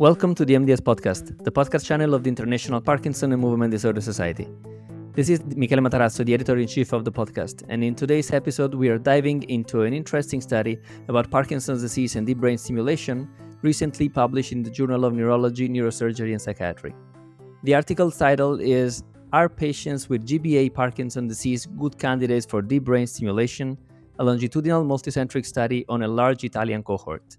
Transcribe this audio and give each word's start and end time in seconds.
Welcome 0.00 0.34
to 0.36 0.46
the 0.46 0.54
MDS 0.54 0.80
Podcast, 0.80 1.44
the 1.44 1.52
podcast 1.52 1.84
channel 1.84 2.14
of 2.14 2.24
the 2.24 2.30
International 2.30 2.80
Parkinson 2.80 3.32
and 3.34 3.42
Movement 3.42 3.70
Disorder 3.70 4.00
Society. 4.00 4.48
This 5.12 5.28
is 5.28 5.44
Michele 5.44 5.80
Matarazzo, 5.80 6.24
the 6.24 6.32
editor 6.32 6.56
in 6.56 6.66
chief 6.66 6.94
of 6.94 7.04
the 7.04 7.12
podcast, 7.12 7.64
and 7.68 7.84
in 7.84 7.94
today's 7.94 8.32
episode, 8.32 8.74
we 8.74 8.88
are 8.88 8.96
diving 8.96 9.42
into 9.50 9.82
an 9.82 9.92
interesting 9.92 10.40
study 10.40 10.78
about 11.08 11.30
Parkinson's 11.30 11.82
disease 11.82 12.16
and 12.16 12.26
deep 12.26 12.38
brain 12.38 12.56
stimulation 12.56 13.28
recently 13.60 14.08
published 14.08 14.52
in 14.52 14.62
the 14.62 14.70
Journal 14.70 15.04
of 15.04 15.12
Neurology, 15.12 15.68
Neurosurgery, 15.68 16.30
and 16.30 16.40
Psychiatry. 16.40 16.94
The 17.64 17.74
article's 17.74 18.16
title 18.16 18.58
is 18.58 19.02
Are 19.34 19.50
Patients 19.50 20.08
with 20.08 20.26
GBA 20.26 20.72
Parkinson's 20.72 21.28
Disease 21.28 21.66
Good 21.78 21.98
Candidates 21.98 22.46
for 22.46 22.62
Deep 22.62 22.84
Brain 22.84 23.06
Stimulation? 23.06 23.76
A 24.18 24.24
longitudinal 24.24 24.82
multicentric 24.82 25.44
study 25.44 25.84
on 25.90 26.04
a 26.04 26.08
large 26.08 26.42
Italian 26.42 26.82
cohort. 26.82 27.36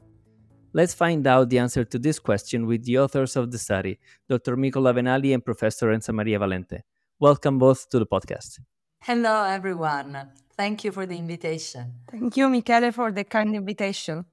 Let's 0.74 0.94
find 0.94 1.28
out 1.28 1.50
the 1.50 1.60
answer 1.60 1.84
to 1.84 2.00
this 2.00 2.18
question 2.18 2.66
with 2.66 2.86
the 2.86 2.98
authors 3.00 3.36
of 3.36 3.52
the 3.52 3.58
study, 3.58 4.00
Dr. 4.30 4.56
Micol 4.56 4.88
Avenali 4.90 5.34
and 5.34 5.44
Professor 5.44 5.88
Enza 5.88 6.14
Maria 6.14 6.40
Valente. 6.40 6.84
Welcome 7.20 7.60
both 7.60 7.90
to 7.90 8.00
the 8.00 8.06
podcast. 8.06 8.62
Hello, 9.02 9.44
everyone. 9.44 10.30
Thank 10.56 10.86
you 10.86 10.94
for 10.94 11.06
the 11.06 11.18
invitation. 11.18 11.96
Thank 12.10 12.38
you, 12.38 12.48
Michele, 12.48 12.94
for 12.94 13.12
the 13.12 13.26
kind 13.26 13.54
invitation. 13.54 14.24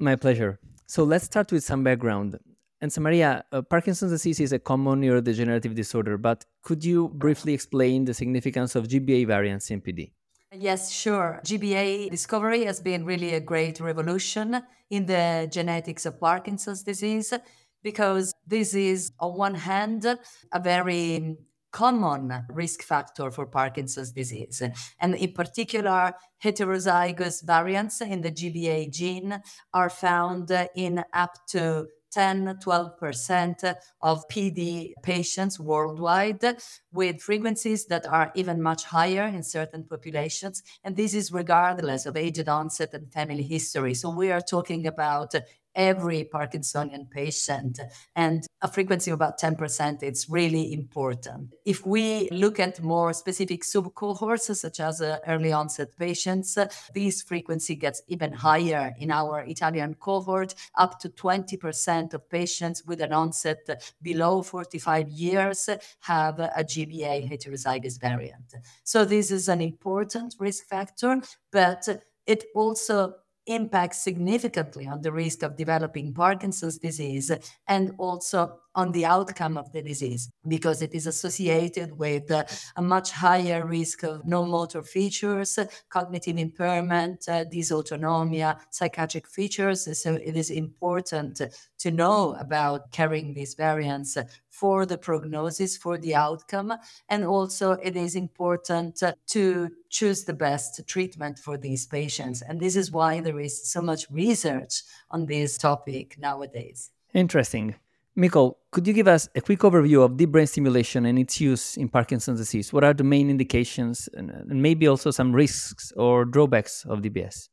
My 0.00 0.16
pleasure. 0.16 0.58
So 0.86 1.04
let's 1.04 1.26
start 1.26 1.52
with 1.52 1.62
some 1.62 1.84
background. 1.84 2.36
Enza 2.82 2.98
Maria, 2.98 3.44
uh, 3.52 3.62
Parkinson's 3.62 4.10
disease 4.10 4.40
is 4.40 4.52
a 4.52 4.58
common 4.58 5.00
neurodegenerative 5.00 5.76
disorder, 5.76 6.18
but 6.18 6.44
could 6.62 6.84
you 6.84 7.08
briefly 7.10 7.54
explain 7.54 8.04
the 8.04 8.14
significance 8.14 8.74
of 8.74 8.88
GBA 8.88 9.28
variants 9.28 9.70
in 9.70 9.80
PD? 9.80 10.10
Yes, 10.52 10.90
sure. 10.90 11.40
GBA 11.44 12.10
discovery 12.10 12.64
has 12.64 12.80
been 12.80 13.04
really 13.04 13.34
a 13.34 13.40
great 13.40 13.80
revolution 13.80 14.62
in 14.88 15.04
the 15.04 15.46
genetics 15.52 16.06
of 16.06 16.18
Parkinson's 16.18 16.82
disease 16.82 17.34
because 17.82 18.32
this 18.46 18.74
is, 18.74 19.12
on 19.20 19.36
one 19.36 19.54
hand, 19.54 20.06
a 20.06 20.60
very 20.60 21.36
common 21.70 22.46
risk 22.48 22.82
factor 22.82 23.30
for 23.30 23.44
Parkinson's 23.44 24.10
disease. 24.10 24.62
And 24.98 25.14
in 25.16 25.32
particular, 25.34 26.14
heterozygous 26.42 27.44
variants 27.44 28.00
in 28.00 28.22
the 28.22 28.30
GBA 28.32 28.90
gene 28.90 29.42
are 29.74 29.90
found 29.90 30.50
in 30.74 31.04
up 31.12 31.34
to 31.48 31.88
10 32.10 32.58
12% 32.64 33.74
of 34.02 34.28
PD 34.28 34.92
patients 35.02 35.60
worldwide 35.60 36.56
with 36.92 37.20
frequencies 37.20 37.86
that 37.86 38.06
are 38.06 38.32
even 38.34 38.62
much 38.62 38.84
higher 38.84 39.24
in 39.24 39.42
certain 39.42 39.84
populations. 39.84 40.62
And 40.84 40.96
this 40.96 41.14
is 41.14 41.32
regardless 41.32 42.06
of 42.06 42.16
age 42.16 42.38
onset 42.48 42.94
and 42.94 43.12
family 43.12 43.42
history. 43.42 43.94
So 43.94 44.10
we 44.10 44.30
are 44.30 44.40
talking 44.40 44.86
about 44.86 45.34
every 45.78 46.24
Parkinsonian 46.24 47.08
patient. 47.08 47.80
And 48.16 48.44
a 48.60 48.68
frequency 48.68 49.10
of 49.12 49.14
about 49.14 49.40
10%, 49.40 50.02
it's 50.02 50.28
really 50.28 50.72
important. 50.72 51.54
If 51.64 51.86
we 51.86 52.28
look 52.30 52.58
at 52.58 52.82
more 52.82 53.12
specific 53.12 53.62
subcohorts, 53.62 54.54
such 54.56 54.80
as 54.80 55.00
uh, 55.00 55.18
early 55.26 55.52
onset 55.52 55.96
patients, 55.96 56.58
this 56.92 57.22
frequency 57.22 57.76
gets 57.76 58.02
even 58.08 58.32
higher 58.32 58.94
in 58.98 59.12
our 59.12 59.44
Italian 59.44 59.94
cohort. 59.94 60.54
Up 60.76 60.98
to 61.00 61.08
20% 61.08 62.12
of 62.12 62.28
patients 62.28 62.82
with 62.84 63.00
an 63.00 63.12
onset 63.12 63.60
below 64.02 64.42
45 64.42 65.08
years 65.08 65.68
have 66.00 66.40
a 66.40 66.64
GBA 66.64 67.30
heterozygous 67.30 68.00
variant. 68.00 68.54
So 68.82 69.04
this 69.04 69.30
is 69.30 69.48
an 69.48 69.60
important 69.60 70.34
risk 70.40 70.64
factor, 70.66 71.20
but 71.52 71.88
it 72.26 72.44
also 72.54 73.14
impacts 73.48 74.02
significantly 74.02 74.86
on 74.86 75.02
the 75.02 75.12
risk 75.12 75.42
of 75.42 75.56
developing 75.56 76.14
Parkinson's 76.14 76.78
disease 76.78 77.32
and 77.66 77.92
also 77.98 78.60
on 78.78 78.92
the 78.92 79.04
outcome 79.04 79.58
of 79.58 79.72
the 79.72 79.82
disease 79.82 80.30
because 80.46 80.82
it 80.82 80.94
is 80.94 81.08
associated 81.08 81.98
with 81.98 82.30
uh, 82.30 82.44
a 82.76 82.82
much 82.94 83.10
higher 83.10 83.66
risk 83.66 84.04
of 84.04 84.24
non-motor 84.24 84.84
features, 84.84 85.58
cognitive 85.88 86.38
impairment, 86.38 87.28
uh, 87.28 87.44
dysautonomia, 87.46 88.56
psychiatric 88.70 89.26
features. 89.26 89.80
So 90.00 90.14
it 90.14 90.36
is 90.36 90.50
important 90.50 91.42
to 91.78 91.90
know 91.90 92.36
about 92.38 92.92
carrying 92.92 93.34
these 93.34 93.54
variants 93.54 94.16
for 94.48 94.86
the 94.86 94.98
prognosis, 94.98 95.76
for 95.76 95.98
the 95.98 96.14
outcome. 96.14 96.72
And 97.08 97.24
also, 97.24 97.72
it 97.72 97.96
is 97.96 98.14
important 98.14 99.02
to 99.34 99.70
choose 99.88 100.22
the 100.24 100.34
best 100.34 100.86
treatment 100.86 101.40
for 101.40 101.58
these 101.58 101.84
patients. 101.86 102.42
And 102.42 102.60
this 102.60 102.76
is 102.76 102.92
why 102.92 103.20
there 103.20 103.40
is 103.40 103.54
so 103.72 103.82
much 103.82 104.06
research 104.08 104.82
on 105.10 105.26
this 105.26 105.58
topic 105.58 106.16
nowadays. 106.18 106.90
Interesting. 107.12 107.74
Micol, 108.18 108.54
could 108.72 108.84
you 108.84 108.92
give 108.92 109.06
us 109.06 109.28
a 109.36 109.40
quick 109.40 109.60
overview 109.60 110.02
of 110.04 110.16
deep 110.16 110.32
brain 110.32 110.46
stimulation 110.46 111.06
and 111.06 111.20
its 111.20 111.40
use 111.40 111.76
in 111.76 111.88
Parkinson's 111.88 112.40
disease? 112.40 112.72
What 112.72 112.82
are 112.82 112.92
the 112.92 113.04
main 113.04 113.30
indications 113.30 114.08
and, 114.12 114.30
and 114.30 114.60
maybe 114.60 114.88
also 114.88 115.12
some 115.12 115.32
risks 115.32 115.92
or 115.96 116.24
drawbacks 116.24 116.84
of 116.88 116.98
DBS? 116.98 117.48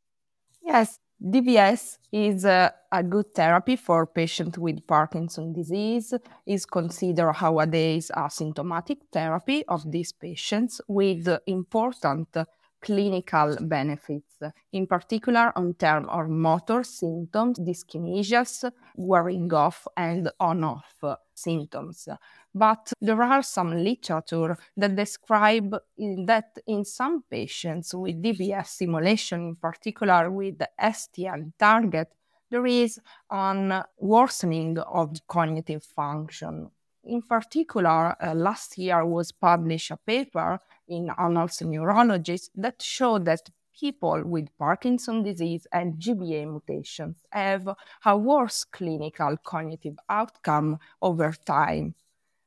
Yes, 0.64 0.98
DBS 1.24 2.00
is 2.12 2.46
a, 2.46 2.74
a 2.92 3.04
good 3.04 3.31
therapy 3.36 3.75
for 3.75 4.08
patients 4.08 4.58
with 4.58 4.86
Parkinson's 4.88 5.56
disease. 5.56 6.16
is 6.48 6.66
considered 6.66 7.36
nowadays 7.40 8.09
a 8.16 8.28
symptomatic 8.28 8.98
therapy 9.14 9.64
of 9.68 9.92
these 9.92 10.12
patients 10.14 10.81
with 10.88 11.30
important 11.46 12.36
clinical 12.85 13.57
benefits, 13.62 14.40
in 14.72 14.85
particular 14.85 15.51
on 15.56 15.73
terms 15.73 16.07
of 16.09 16.29
motor 16.29 16.84
symptoms, 16.84 17.57
dyskinesias, 17.59 18.72
wearing 18.96 19.51
off 19.51 19.88
and 19.97 20.29
on-off 20.40 21.03
symptoms. 21.34 22.07
But 22.53 22.94
there 23.01 23.22
are 23.22 23.41
some 23.41 23.84
literature 23.84 24.56
that 24.78 24.95
describe 24.95 25.75
that 25.97 26.57
in 26.68 26.85
some 26.85 27.24
patients 27.29 27.94
with 27.95 28.22
DBS 28.22 28.68
stimulation, 28.68 29.40
in 29.50 29.56
particular 29.56 30.29
with 30.29 30.59
the 30.59 30.69
STN 30.79 31.53
target, 31.57 32.09
there 32.51 32.68
is 32.68 33.00
a 33.31 33.84
worsening 33.97 34.78
of 34.78 35.16
cognitive 35.28 35.84
function 35.84 36.69
in 37.06 37.22
particular, 37.22 38.16
uh, 38.22 38.34
last 38.34 38.78
year 38.78 39.06
was 39.06 39.31
published 39.31 39.91
a 39.91 39.97
paper 39.97 40.59
in 40.88 41.09
Annals 41.18 41.62
of 41.62 41.68
Neurology 41.68 42.40
that 42.56 42.81
showed 42.81 43.25
that 43.25 43.50
people 43.78 44.23
with 44.23 44.47
Parkinson's 44.57 45.25
disease 45.25 45.68
and 45.72 45.96
GBA 45.96 46.50
mutations 46.50 47.18
have 47.31 47.68
a 48.06 48.18
worse 48.18 48.63
clinical 48.63 49.38
cognitive 49.44 49.97
outcome 50.09 50.79
over 51.01 51.34
time. 51.45 51.94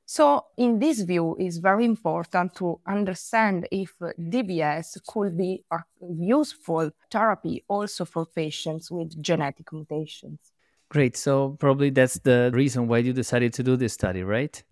So, 0.07 0.47
in 0.57 0.79
this 0.79 1.03
view, 1.03 1.37
it's 1.39 1.59
very 1.59 1.85
important 1.85 2.55
to 2.57 2.81
understand 2.87 3.69
if 3.71 3.93
DBS 3.99 4.97
could 5.07 5.37
be 5.37 5.65
a 5.71 5.81
useful 6.01 6.91
therapy 7.11 7.63
also 7.69 8.07
for 8.07 8.25
patients 8.25 8.91
with 8.91 9.21
genetic 9.23 9.71
mutations. 9.71 10.39
Great. 10.91 11.17
So 11.17 11.57
probably 11.61 11.91
that's 11.91 12.19
the 12.21 12.51
reason 12.55 12.89
why 12.89 12.99
you 12.99 13.13
decided 13.13 13.53
to 13.55 13.63
do 13.63 13.77
this 13.77 13.93
study, 13.93 14.23
right? 14.23 14.63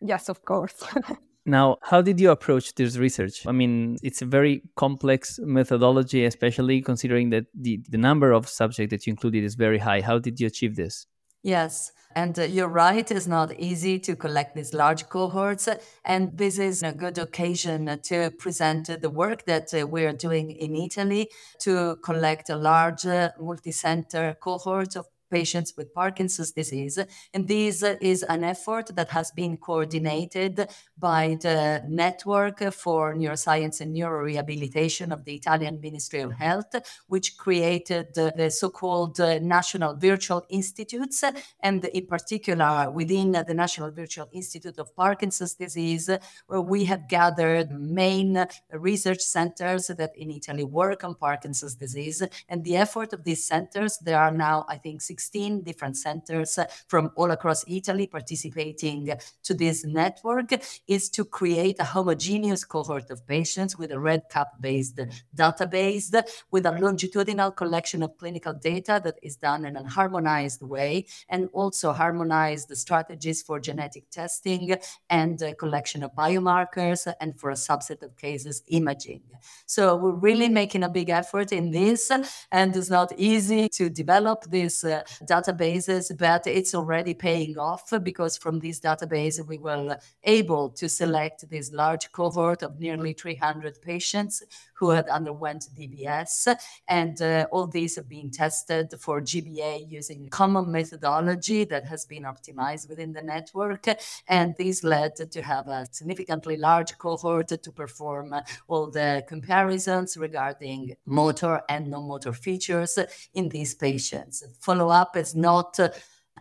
Yes, 0.00 0.28
of 0.28 0.44
course. 0.44 0.82
now, 1.48 1.78
how 1.82 2.02
did 2.02 2.20
you 2.20 2.30
approach 2.30 2.74
this 2.74 2.96
research? 2.96 3.46
I 3.46 3.52
mean, 3.52 3.96
it's 4.02 4.22
a 4.22 4.26
very 4.26 4.62
complex 4.76 5.38
methodology, 5.42 6.24
especially 6.24 6.82
considering 6.82 7.30
that 7.30 7.46
the, 7.54 7.80
the 7.88 7.98
number 7.98 8.32
of 8.32 8.48
subjects 8.48 8.90
that 8.90 9.06
you 9.06 9.12
included 9.12 9.44
is 9.44 9.54
very 9.54 9.78
high. 9.78 10.00
How 10.00 10.18
did 10.18 10.38
you 10.38 10.46
achieve 10.46 10.76
this? 10.76 11.06
Yes, 11.42 11.92
and 12.14 12.38
uh, 12.38 12.42
you're 12.42 12.68
right, 12.68 13.08
it's 13.10 13.26
not 13.26 13.54
easy 13.58 13.98
to 14.00 14.16
collect 14.16 14.56
these 14.56 14.74
large 14.74 15.08
cohorts. 15.08 15.68
And 16.04 16.36
this 16.36 16.58
is 16.58 16.82
a 16.82 16.92
good 16.92 17.16
occasion 17.16 17.98
to 18.04 18.32
present 18.38 19.00
the 19.00 19.10
work 19.10 19.44
that 19.46 19.72
uh, 19.72 19.86
we're 19.86 20.12
doing 20.12 20.50
in 20.50 20.74
Italy 20.74 21.30
to 21.60 21.96
collect 22.04 22.50
a 22.50 22.56
large 22.56 23.06
uh, 23.06 23.30
multi 23.40 23.72
center 23.72 24.36
cohort 24.40 24.96
of 24.96 25.06
patients 25.30 25.74
with 25.76 25.94
Parkinson's 25.94 26.52
disease. 26.52 26.98
And 27.34 27.46
this 27.46 27.82
is 27.82 28.22
an 28.22 28.44
effort 28.44 28.94
that 28.96 29.10
has 29.10 29.30
been 29.30 29.56
coordinated 29.56 30.68
by 30.98 31.36
the 31.40 31.82
Network 31.88 32.72
for 32.72 33.14
Neuroscience 33.14 33.80
and 33.80 33.94
Neurorehabilitation 33.94 35.12
of 35.12 35.24
the 35.24 35.34
Italian 35.34 35.80
Ministry 35.80 36.20
of 36.20 36.32
Health, 36.32 36.74
which 37.06 37.36
created 37.36 38.14
the 38.14 38.50
so 38.50 38.70
called 38.70 39.20
uh, 39.20 39.38
National 39.38 39.94
Virtual 39.94 40.44
Institutes. 40.48 41.24
And 41.60 41.84
in 41.84 42.06
particular, 42.06 42.90
within 42.90 43.32
the 43.32 43.54
National 43.54 43.90
Virtual 43.90 44.28
Institute 44.32 44.78
of 44.78 44.94
Parkinson's 44.96 45.54
Disease, 45.54 46.10
where 46.46 46.60
we 46.60 46.84
have 46.84 47.08
gathered 47.08 47.70
main 47.70 48.46
research 48.72 49.20
centers 49.20 49.88
that 49.88 50.16
in 50.16 50.30
Italy 50.30 50.64
work 50.64 51.04
on 51.04 51.14
Parkinson's 51.14 51.74
disease. 51.74 52.22
And 52.48 52.64
the 52.64 52.76
effort 52.76 53.12
of 53.12 53.24
these 53.24 53.44
centers, 53.44 53.98
there 53.98 54.18
are 54.18 54.30
now, 54.30 54.66
I 54.68 54.76
think, 54.76 55.02
16 55.18 55.62
different 55.62 55.96
centers 55.96 56.58
from 56.86 57.10
all 57.16 57.30
across 57.32 57.64
Italy 57.66 58.06
participating 58.06 59.10
to 59.42 59.52
this 59.54 59.84
network 59.84 60.50
is 60.86 61.10
to 61.10 61.24
create 61.24 61.76
a 61.80 61.84
homogeneous 61.84 62.64
cohort 62.64 63.10
of 63.10 63.26
patients 63.26 63.76
with 63.76 63.90
a 63.90 63.96
REDCap 63.96 64.46
based 64.60 65.00
database 65.34 66.06
with 66.52 66.66
a 66.66 66.72
longitudinal 66.72 67.50
collection 67.50 68.02
of 68.04 68.16
clinical 68.16 68.52
data 68.52 69.00
that 69.02 69.18
is 69.22 69.36
done 69.36 69.64
in 69.64 69.74
a 69.76 69.88
harmonized 69.88 70.62
way 70.62 71.04
and 71.28 71.48
also 71.52 71.92
harmonize 71.92 72.66
the 72.66 72.76
strategies 72.76 73.42
for 73.42 73.58
genetic 73.58 74.08
testing 74.10 74.76
and 75.10 75.42
collection 75.58 76.04
of 76.04 76.14
biomarkers 76.14 77.12
and 77.20 77.38
for 77.40 77.50
a 77.50 77.54
subset 77.54 78.02
of 78.02 78.16
cases 78.16 78.62
imaging. 78.68 79.22
So 79.66 79.96
we're 79.96 80.12
really 80.28 80.48
making 80.48 80.84
a 80.84 80.88
big 80.88 81.10
effort 81.10 81.50
in 81.52 81.72
this 81.72 82.10
and 82.52 82.76
it's 82.76 82.90
not 82.90 83.12
easy 83.16 83.68
to 83.70 83.90
develop 83.90 84.44
this 84.44 84.84
uh, 84.84 85.02
databases 85.24 86.16
but 86.16 86.46
it's 86.46 86.74
already 86.74 87.14
paying 87.14 87.58
off 87.58 87.92
because 88.02 88.36
from 88.36 88.58
this 88.60 88.80
database 88.80 89.44
we 89.46 89.58
were 89.58 89.98
able 90.24 90.68
to 90.70 90.88
select 90.88 91.48
this 91.50 91.72
large 91.72 92.10
cohort 92.12 92.62
of 92.62 92.78
nearly 92.78 93.12
300 93.12 93.80
patients 93.82 94.42
who 94.78 94.90
had 94.90 95.08
underwent 95.08 95.68
DBS. 95.76 96.56
And 96.86 97.20
uh, 97.20 97.46
all 97.50 97.66
these 97.66 97.96
have 97.96 98.08
been 98.08 98.30
tested 98.30 98.94
for 98.98 99.20
GBA 99.20 99.90
using 99.90 100.28
common 100.28 100.70
methodology 100.70 101.64
that 101.64 101.84
has 101.86 102.04
been 102.04 102.22
optimized 102.22 102.88
within 102.88 103.12
the 103.12 103.22
network. 103.22 103.86
And 104.28 104.54
this 104.56 104.84
led 104.84 105.16
to 105.16 105.42
have 105.42 105.66
a 105.68 105.86
significantly 105.90 106.56
large 106.56 106.96
cohort 106.98 107.48
to 107.48 107.72
perform 107.72 108.34
all 108.68 108.90
the 108.90 109.24
comparisons 109.28 110.16
regarding 110.16 110.94
motor 111.06 111.60
and 111.68 111.90
non-motor 111.90 112.32
features 112.32 112.98
in 113.34 113.48
these 113.48 113.74
patients. 113.74 114.44
Follow-up 114.60 115.16
is 115.16 115.34
not 115.34 115.78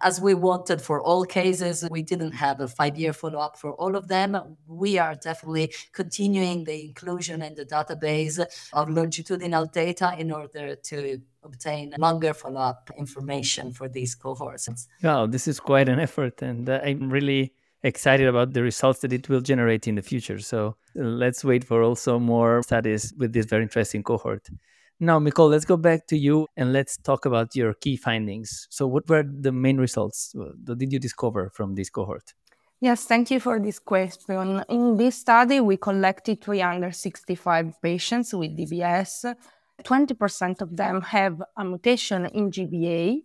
as 0.01 0.21
we 0.21 0.33
wanted 0.33 0.81
for 0.81 1.01
all 1.01 1.25
cases. 1.25 1.87
We 1.89 2.01
didn't 2.01 2.33
have 2.33 2.59
a 2.59 2.67
five 2.67 2.97
year 2.97 3.13
follow 3.13 3.39
up 3.39 3.57
for 3.57 3.73
all 3.73 3.95
of 3.95 4.07
them. 4.07 4.57
We 4.67 4.97
are 4.97 5.15
definitely 5.15 5.73
continuing 5.93 6.63
the 6.63 6.85
inclusion 6.85 7.41
in 7.41 7.55
the 7.55 7.65
database 7.65 8.43
of 8.73 8.89
longitudinal 8.89 9.65
data 9.65 10.15
in 10.17 10.31
order 10.31 10.75
to 10.75 11.21
obtain 11.43 11.93
longer 11.97 12.33
follow 12.33 12.61
up 12.61 12.91
information 12.97 13.71
for 13.71 13.87
these 13.87 14.15
cohorts. 14.15 14.87
Wow, 15.03 15.27
this 15.27 15.47
is 15.47 15.59
quite 15.59 15.89
an 15.89 15.99
effort, 15.99 16.41
and 16.41 16.69
uh, 16.69 16.81
I'm 16.83 17.09
really 17.09 17.53
excited 17.83 18.27
about 18.27 18.53
the 18.53 18.63
results 18.63 18.99
that 18.99 19.13
it 19.13 19.29
will 19.29 19.41
generate 19.41 19.87
in 19.87 19.95
the 19.95 20.01
future. 20.01 20.39
So 20.39 20.75
let's 20.95 21.43
wait 21.43 21.63
for 21.63 21.83
also 21.83 22.19
more 22.19 22.63
studies 22.63 23.13
with 23.17 23.33
this 23.33 23.45
very 23.45 23.63
interesting 23.63 24.03
cohort. 24.03 24.49
Now, 24.99 25.19
Micol, 25.19 25.51
let's 25.51 25.65
go 25.65 25.77
back 25.77 26.07
to 26.07 26.17
you 26.17 26.47
and 26.57 26.73
let's 26.73 26.97
talk 26.97 27.25
about 27.25 27.55
your 27.55 27.75
key 27.75 27.97
findings. 27.97 28.67
So, 28.71 28.87
what 28.87 29.07
were 29.07 29.23
the 29.23 29.51
main 29.51 29.77
results? 29.77 30.33
What 30.33 30.79
did 30.79 30.91
you 30.91 30.97
discover 30.97 31.51
from 31.53 31.75
this 31.75 31.91
cohort? 31.91 32.33
Yes, 32.81 33.05
thank 33.05 33.29
you 33.29 33.39
for 33.39 33.59
this 33.59 33.77
question. 33.77 34.63
In 34.69 34.97
this 34.97 35.17
study, 35.17 35.59
we 35.59 35.77
collected 35.77 36.43
365 36.43 37.79
patients 37.81 38.33
with 38.33 38.57
DBS. 38.57 39.35
20% 39.83 40.61
of 40.61 40.75
them 40.75 41.01
have 41.01 41.43
a 41.55 41.63
mutation 41.63 42.25
in 42.25 42.49
GBA. 42.49 43.21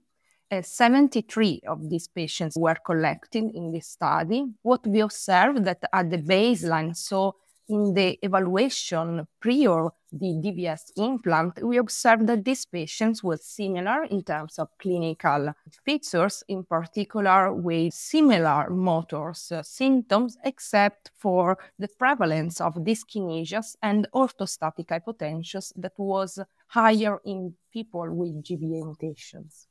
Uh, 0.51 0.61
73 0.61 1.63
of 1.67 1.89
these 1.89 2.09
patients 2.09 2.55
were 2.59 2.77
collected 2.85 3.45
in 3.55 3.73
this 3.73 3.89
study. 3.89 4.45
What 4.61 4.87
we 4.87 5.01
observed 5.01 5.65
that 5.65 5.83
at 5.91 6.11
the 6.11 6.19
baseline, 6.19 6.95
so 6.95 7.37
in 7.73 7.95
the 7.95 8.19
evaluation 8.23 9.27
prior 9.41 9.89
the 10.13 10.33
DBS 10.45 10.93
implant, 10.97 11.63
we 11.63 11.79
observed 11.79 12.27
that 12.27 12.45
these 12.45 12.67
patients 12.67 13.25
were 13.25 13.39
similar 13.39 14.05
in 14.05 14.23
terms 14.23 14.59
of 14.59 14.69
clinical 14.79 15.55
features, 15.87 16.45
in 16.49 16.65
particular 16.65 17.55
with 17.55 17.95
similar 17.95 18.69
motor 18.69 19.31
uh, 19.31 19.63
symptoms, 19.63 20.37
except 20.45 21.13
for 21.19 21.57
the 21.79 21.89
prevalence 21.99 22.61
of 22.61 22.75
dyskinesias 22.75 23.75
and 23.83 24.07
orthostatic 24.15 24.89
hypotension 24.89 25.73
that 25.77 25.93
was 25.97 26.39
higher 26.67 27.19
in 27.25 27.55
people 27.73 28.15
with 28.15 28.45
GBA 28.45 28.85
mutations. 28.85 29.67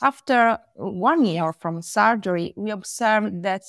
After 0.00 0.58
one 0.74 1.26
year 1.26 1.52
from 1.52 1.82
surgery, 1.82 2.54
we 2.56 2.70
observed 2.70 3.42
that 3.42 3.64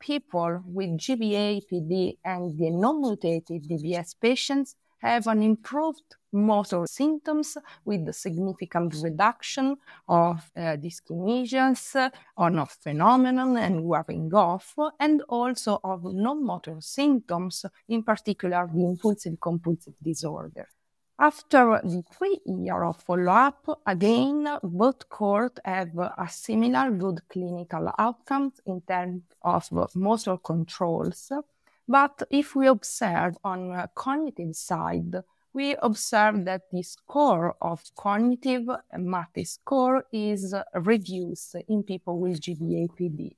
people 0.00 0.62
with 0.64 0.98
GBA 0.98 1.62
PD 1.70 2.16
and 2.24 2.58
the 2.58 2.70
non-mutated 2.70 3.68
DBS 3.68 4.14
patients 4.20 4.74
have 5.00 5.26
an 5.26 5.42
improved 5.42 6.16
motor 6.32 6.86
symptoms 6.86 7.56
with 7.84 8.08
a 8.08 8.12
significant 8.12 8.94
reduction 9.02 9.76
of 10.08 10.50
uh, 10.56 10.76
dyskinesias, 10.76 12.10
on 12.36 12.58
of 12.58 12.70
phenomenon 12.70 13.56
and 13.56 13.84
wearing 13.84 14.32
off, 14.34 14.74
and 14.98 15.22
also 15.28 15.80
of 15.82 16.04
non-motor 16.04 16.76
symptoms, 16.80 17.64
in 17.88 18.02
particular 18.02 18.68
the 18.72 18.84
impulsive 18.84 19.40
compulsive 19.40 19.94
disorder. 20.02 20.68
After 21.22 21.82
the 21.84 22.02
three 22.10 22.40
year 22.46 22.82
of 22.82 22.96
follow-up, 23.02 23.82
again, 23.86 24.48
both 24.62 25.06
cohorts 25.10 25.60
have 25.66 25.90
a 25.98 26.26
similar 26.30 26.90
good 26.92 27.20
clinical 27.28 27.92
outcomes 27.98 28.54
in 28.64 28.80
terms 28.80 29.24
of 29.42 29.70
motor 29.94 30.38
controls. 30.38 31.30
But 31.86 32.22
if 32.30 32.56
we 32.56 32.68
observe 32.68 33.36
on 33.44 33.86
cognitive 33.94 34.56
side, 34.56 35.16
we 35.52 35.76
observe 35.82 36.46
that 36.46 36.70
the 36.72 36.82
score 36.82 37.54
of 37.60 37.82
cognitive 37.94 38.66
MATE 38.96 39.46
score 39.46 40.06
is 40.10 40.54
reduced 40.74 41.54
in 41.68 41.82
people 41.82 42.18
with 42.18 42.40
GBA-PD. 42.40 43.36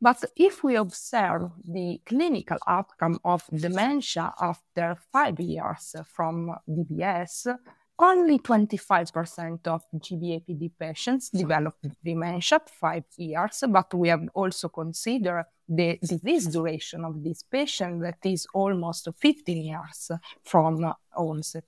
But 0.00 0.24
if 0.36 0.62
we 0.62 0.76
observe 0.76 1.50
the 1.64 2.00
clinical 2.06 2.58
outcome 2.66 3.18
of 3.24 3.44
dementia 3.52 4.32
after 4.40 4.96
five 5.12 5.40
years 5.40 5.96
from 6.06 6.54
DBS, 6.68 7.56
only 7.98 8.38
25% 8.38 9.66
of 9.66 9.82
GBAPD 9.96 10.70
patients 10.78 11.30
develop 11.30 11.74
dementia 12.04 12.56
at 12.56 12.70
five 12.70 13.04
years, 13.16 13.64
but 13.68 13.92
we 13.92 14.08
have 14.08 14.28
also 14.34 14.68
considered 14.68 15.46
the 15.68 15.98
disease 16.00 16.46
duration 16.46 17.04
of 17.04 17.22
this 17.24 17.42
patient 17.42 18.00
that 18.02 18.18
is 18.24 18.46
almost 18.54 19.08
15 19.18 19.64
years 19.64 20.12
from 20.44 20.94
onset 21.16 21.64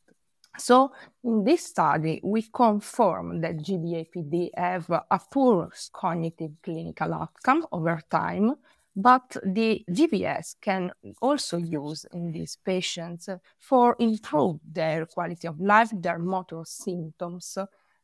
so 0.58 0.92
in 1.24 1.44
this 1.44 1.66
study, 1.66 2.20
we 2.22 2.42
confirm 2.42 3.40
that 3.40 3.58
GBAPD 3.58 4.50
have 4.56 4.90
a 4.90 5.20
poor 5.30 5.70
cognitive 5.92 6.52
clinical 6.62 7.14
outcome 7.14 7.66
over 7.72 8.02
time, 8.10 8.54
but 8.96 9.36
the 9.44 9.84
DBS 9.88 10.56
can 10.60 10.92
also 11.22 11.56
use 11.56 12.04
in 12.12 12.32
these 12.32 12.56
patients 12.56 13.28
for 13.58 13.96
improve 13.98 14.58
their 14.64 15.06
quality 15.06 15.46
of 15.46 15.60
life, 15.60 15.90
their 15.92 16.18
motor 16.18 16.62
symptoms, 16.64 17.56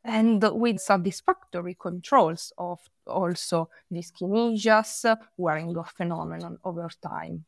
and 0.04 0.42
with 0.52 0.78
satisfactory 0.80 1.76
controls 1.78 2.52
of 2.56 2.78
also 3.06 3.68
dyskinesias, 3.92 5.16
wearing 5.36 5.76
off 5.76 5.92
phenomenon 5.96 6.58
over 6.64 6.88
time. 7.02 7.44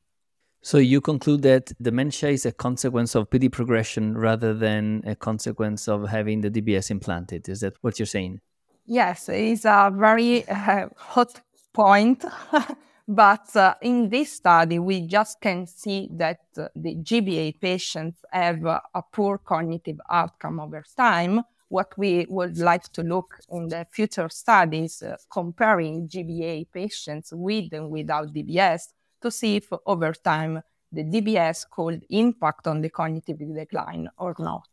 So 0.68 0.76
you 0.76 1.00
conclude 1.00 1.40
that 1.44 1.72
dementia 1.80 2.28
is 2.28 2.44
a 2.44 2.52
consequence 2.52 3.14
of 3.14 3.30
PD 3.30 3.50
progression 3.50 4.18
rather 4.18 4.52
than 4.52 5.02
a 5.06 5.16
consequence 5.16 5.88
of 5.88 6.06
having 6.06 6.42
the 6.42 6.50
DBS 6.50 6.90
implanted. 6.90 7.48
Is 7.48 7.60
that 7.60 7.72
what 7.80 7.98
you're 7.98 8.04
saying? 8.04 8.42
Yes, 8.84 9.30
it's 9.30 9.64
a 9.64 9.90
very 9.90 10.46
uh, 10.46 10.88
hot 10.94 11.40
point. 11.72 12.22
but 13.08 13.56
uh, 13.56 13.76
in 13.80 14.10
this 14.10 14.34
study, 14.34 14.78
we 14.78 15.06
just 15.06 15.40
can 15.40 15.66
see 15.66 16.10
that 16.12 16.40
uh, 16.58 16.68
the 16.76 16.96
GBA 16.96 17.62
patients 17.62 18.18
have 18.30 18.62
a 18.66 19.02
poor 19.10 19.38
cognitive 19.38 19.98
outcome 20.10 20.60
over 20.60 20.84
time. 20.94 21.40
What 21.70 21.96
we 21.96 22.26
would 22.28 22.58
like 22.58 22.92
to 22.92 23.02
look 23.02 23.38
in 23.48 23.68
the 23.68 23.86
future 23.90 24.28
studies, 24.28 25.02
uh, 25.02 25.16
comparing 25.32 26.08
GBA 26.08 26.66
patients 26.70 27.32
with 27.32 27.72
and 27.72 27.88
without 27.88 28.34
DBS, 28.34 28.88
to 29.22 29.30
see 29.30 29.56
if 29.56 29.68
over 29.86 30.12
time 30.12 30.62
the 30.92 31.04
DBS 31.04 31.64
could 31.70 32.04
impact 32.10 32.66
on 32.66 32.80
the 32.80 32.90
cognitive 32.90 33.38
decline 33.38 34.08
or 34.18 34.34
not. 34.38 34.68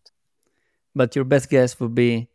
But 0.94 1.16
your 1.16 1.26
best 1.26 1.50
guess 1.50 1.80
would 1.80 1.94
be 1.94 2.30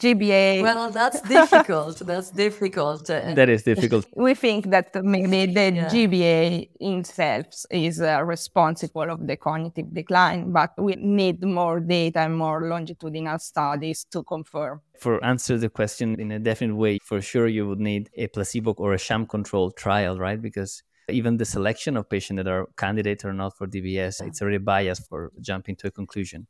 GBA. 0.00 0.62
Well, 0.62 0.90
that's 0.90 1.20
difficult. 1.20 1.98
that's 2.06 2.30
difficult. 2.30 3.06
That 3.06 3.48
is 3.48 3.62
difficult. 3.62 4.06
we 4.16 4.34
think 4.34 4.70
that 4.70 4.94
maybe 5.04 5.52
the 5.52 5.72
yeah. 5.72 5.88
GBA 5.88 6.68
itself 6.80 7.46
is 7.70 8.00
uh, 8.00 8.22
responsible 8.24 9.10
of 9.10 9.26
the 9.26 9.36
cognitive 9.36 9.92
decline, 9.92 10.52
but 10.52 10.72
we 10.78 10.96
need 10.96 11.44
more 11.44 11.80
data 11.80 12.20
and 12.20 12.36
more 12.36 12.68
longitudinal 12.68 13.38
studies 13.38 14.04
to 14.10 14.22
confirm. 14.22 14.80
For 14.98 15.22
answer 15.24 15.58
the 15.58 15.68
question 15.68 16.18
in 16.20 16.32
a 16.32 16.38
definite 16.38 16.76
way, 16.76 16.98
for 17.02 17.20
sure 17.20 17.48
you 17.48 17.68
would 17.68 17.80
need 17.80 18.10
a 18.16 18.28
placebo 18.28 18.72
or 18.78 18.94
a 18.94 18.98
sham 18.98 19.26
control 19.26 19.70
trial, 19.70 20.18
right? 20.18 20.40
Because 20.40 20.82
even 21.08 21.36
the 21.36 21.44
selection 21.44 21.96
of 21.96 22.08
patients 22.08 22.38
that 22.38 22.48
are 22.48 22.66
candidates 22.76 23.24
or 23.24 23.32
not 23.32 23.56
for 23.56 23.66
DBS, 23.66 24.26
it's 24.26 24.40
already 24.40 24.58
biased 24.58 25.08
for 25.08 25.32
jumping 25.40 25.76
to 25.76 25.88
a 25.88 25.90
conclusion. 25.90 26.46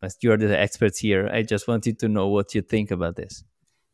But 0.00 0.12
you 0.20 0.32
are 0.32 0.36
the 0.36 0.58
experts 0.58 0.98
here, 1.00 1.28
I 1.28 1.42
just 1.42 1.66
wanted 1.66 1.98
to 2.00 2.08
know 2.08 2.28
what 2.28 2.54
you 2.54 2.62
think 2.62 2.90
about 2.90 3.16
this. 3.16 3.44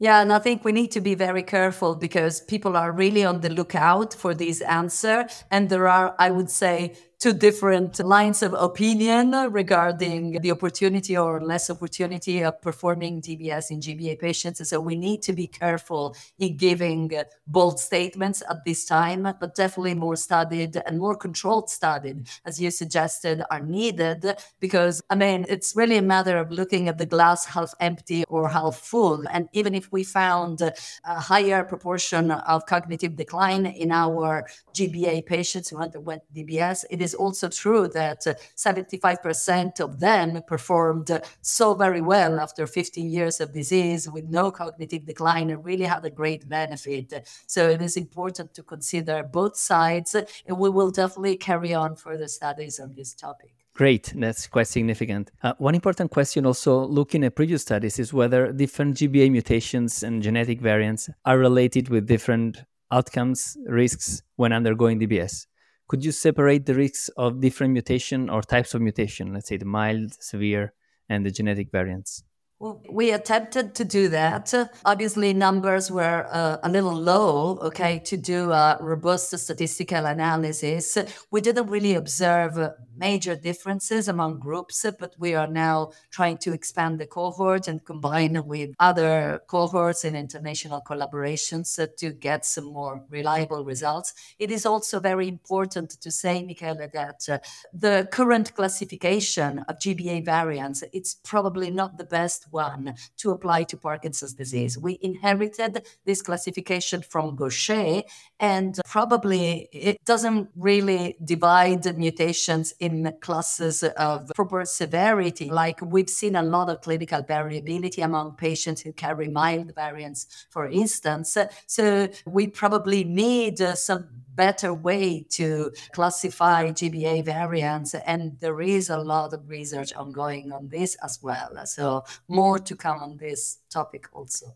Yeah, 0.01 0.21
and 0.21 0.33
I 0.33 0.39
think 0.41 0.65
we 0.65 0.73
need 0.73 0.91
to 0.93 1.01
be 1.01 1.15
very 1.15 1.43
careful 1.43 1.95
because 1.95 2.41
people 2.41 2.77
are 2.77 2.91
really 2.91 3.25
on 3.25 3.41
the 3.41 3.49
lookout 3.49 4.13
for 4.13 4.35
this 4.35 4.61
answer. 4.61 5.27
And 5.51 5.69
there 5.69 5.89
are, 5.89 6.15
I 6.19 6.31
would 6.31 6.51
say, 6.51 6.97
two 7.25 7.33
different 7.33 7.99
lines 8.05 8.43
of 8.43 8.53
opinion 8.53 9.31
regarding 9.51 10.39
the 10.43 10.51
opportunity 10.51 11.17
or 11.17 11.41
less 11.41 11.71
opportunity 11.71 12.45
of 12.45 12.61
performing 12.61 13.23
DBS 13.23 13.71
in 13.71 13.81
GBA 13.81 14.19
patients. 14.19 14.69
So 14.69 14.79
we 14.79 14.95
need 14.95 15.23
to 15.23 15.33
be 15.33 15.47
careful 15.47 16.15
in 16.39 16.59
giving 16.59 17.11
bold 17.47 17.81
statements 17.81 18.43
at 18.51 18.63
this 18.67 18.85
time, 18.85 19.23
but 19.41 19.55
definitely 19.55 19.95
more 19.95 20.17
studied 20.17 20.77
and 20.85 20.99
more 20.99 21.17
controlled 21.17 21.71
studied, 21.71 22.29
as 22.45 22.61
you 22.61 22.71
suggested, 22.71 23.43
are 23.51 23.61
needed 23.61 24.37
because, 24.61 25.01
I 25.09 25.15
mean, 25.15 25.47
it's 25.49 25.75
really 25.75 25.97
a 25.97 26.03
matter 26.03 26.37
of 26.37 26.51
looking 26.51 26.89
at 26.89 26.99
the 26.99 27.07
glass 27.07 27.47
half 27.47 27.73
empty 27.81 28.25
or 28.29 28.51
half 28.51 28.77
full. 28.77 29.25
And 29.31 29.49
even 29.55 29.75
if 29.75 29.91
we 29.91 30.05
found 30.05 30.61
a 30.61 30.75
higher 31.07 31.65
proportion 31.65 32.33
of 32.33 32.67
cognitive 32.67 33.17
decline 33.17 33.65
in 33.65 33.93
our 33.93 34.47
GBA 34.75 35.25
patients 35.25 35.71
who 35.71 35.79
underwent 35.79 36.21
DBS, 36.37 36.85
it 36.91 37.01
is 37.01 37.14
also 37.15 37.49
true 37.49 37.89
that 37.89 38.21
75% 38.57 39.81
of 39.81 40.01
them 40.01 40.43
performed 40.47 41.11
so 41.41 41.75
very 41.75 42.01
well 42.01 42.41
after 42.41 42.67
15 42.67 43.11
years 43.11 43.41
of 43.41 43.53
disease 43.53 44.09
with 44.11 44.25
no 44.25 44.51
cognitive 44.51 45.05
decline 45.07 45.51
and 45.51 45.65
really 45.65 45.85
had 45.85 46.05
a 46.05 46.11
great 46.11 46.49
benefit. 46.49 47.27
So 47.47 47.69
it 47.69 47.83
is 47.83 47.97
important 47.97 48.55
to 48.55 48.63
consider 48.63 49.23
both 49.23 49.57
sides, 49.57 50.15
and 50.15 50.59
we 50.59 50.71
will 50.71 50.91
definitely 50.91 51.37
carry 51.37 51.75
on 51.75 51.97
further 51.97 52.29
studies 52.29 52.81
on 52.81 52.95
this 52.95 53.15
topic. 53.15 53.55
Great, 53.75 54.13
that's 54.15 54.47
quite 54.47 54.69
significant. 54.69 55.33
Uh, 55.43 55.53
one 55.59 55.75
important 55.75 56.11
question 56.13 56.47
also 56.47 56.87
looking 56.87 57.25
at 57.25 57.35
previous 57.35 57.63
studies 57.63 57.99
is 57.99 58.13
whether 58.13 58.53
different 58.53 58.97
GBA 58.97 59.33
mutations 59.33 60.05
and 60.05 60.23
genetic 60.23 60.61
variants 60.61 61.11
are 61.25 61.39
related 61.39 61.89
with 61.89 62.07
different 62.07 62.63
outcomes, 62.93 63.57
risks 63.67 64.23
when 64.37 64.53
undergoing 64.53 65.01
DBS 65.01 65.47
could 65.89 66.05
you 66.05 66.13
separate 66.13 66.67
the 66.67 66.75
risks 66.75 67.09
of 67.17 67.41
different 67.41 67.73
mutation 67.73 68.31
or 68.31 68.43
types 68.43 68.75
of 68.75 68.81
mutation, 68.81 69.33
let's 69.33 69.49
say 69.49 69.57
the 69.57 69.65
mild, 69.65 70.15
severe, 70.23 70.73
and 71.09 71.25
the 71.25 71.31
genetic 71.31 71.71
variants? 71.71 72.25
We 72.61 73.11
attempted 73.11 73.75
to 73.75 73.85
do 73.85 74.09
that. 74.09 74.55
Obviously, 74.85 75.35
numbers 75.35 75.91
were 75.91 76.27
uh, 76.31 76.59
a 76.63 76.69
little 76.69 76.95
low, 76.95 77.59
okay, 77.59 77.99
to 78.05 78.17
do 78.17 78.53
a 78.53 78.79
robust 78.81 79.37
statistical 79.37 80.07
analysis. 80.07 80.97
We 81.31 81.41
didn't 81.41 81.67
really 81.67 81.95
observe 81.95 82.57
major 82.97 83.35
differences 83.35 84.09
among 84.09 84.39
groups, 84.39 84.87
but 84.99 85.15
we 85.19 85.35
are 85.35 85.49
now 85.49 85.91
trying 86.11 86.39
to 86.39 86.53
expand 86.53 87.01
the 87.01 87.07
cohort 87.07 87.67
and 87.69 87.85
combine 87.85 88.47
with 88.47 88.71
other 88.79 89.43
cohorts 89.49 90.05
in 90.05 90.15
international 90.15 90.81
collaborations 90.87 91.79
to 91.97 92.11
get 92.13 92.47
some 92.47 92.73
more 92.73 93.05
reliable 93.11 93.65
results. 93.65 94.15
It 94.39 94.51
is 94.51 94.65
also 94.65 95.01
very 95.01 95.29
important 95.29 95.91
to 96.01 96.11
say, 96.11 96.43
Michele, 96.43 96.89
that 96.93 97.29
uh, 97.29 97.39
the 97.73 98.09
current 98.13 98.55
classification 98.55 99.59
of 99.69 99.79
GBA 99.79 100.25
variants, 100.25 100.85
it's 100.93 101.15
probably 101.15 101.71
not 101.71 101.99
the 101.99 102.05
best 102.05 102.44
one 102.51 102.95
to 103.19 103.31
apply 103.31 103.65
to 103.65 103.77
Parkinson's 103.77 104.35
disease. 104.35 104.79
We 104.79 104.99
inherited 105.03 105.87
this 106.05 106.23
classification 106.23 107.03
from 107.03 107.37
Gaucher, 107.37 108.03
and 108.41 108.79
probably 108.85 109.69
it 109.73 110.05
doesn't 110.05 110.51
really 110.57 111.17
divide 111.25 111.97
mutations 111.97 112.73
in 112.81 113.13
classes 113.21 113.83
of 113.83 114.31
proper 114.35 114.65
severity. 114.65 115.51
Like 115.51 115.81
we've 115.83 116.11
seen 116.11 116.37
a 116.37 116.43
lot 116.43 116.69
of 116.71 116.81
clinical 116.81 117.23
variability 117.23 118.03
among 118.03 118.37
patients 118.37 118.83
who 118.83 118.93
carry 118.93 119.29
mild 119.29 119.75
variants, 119.75 120.47
for 120.51 120.67
instance. 120.69 121.37
So 121.67 122.09
we 122.27 122.49
probably 122.49 123.05
need 123.05 123.59
some 123.59 124.09
better 124.35 124.73
way 124.73 125.25
to 125.31 125.73
classify 125.93 126.71
GBA 126.71 127.25
variants. 127.25 127.95
And 127.95 128.39
there 128.41 128.61
is 128.61 128.91
a 128.91 128.99
lot 128.99 129.33
of 129.33 129.49
research 129.49 129.93
ongoing 129.95 130.53
on 130.53 130.69
this 130.69 130.97
as 131.03 131.21
well. 131.23 131.67
So 131.67 132.05
more 132.29 132.59
to 132.59 132.77
come 132.77 132.99
on 132.99 133.17
this 133.17 133.59
topic 133.71 134.09
also. 134.13 134.47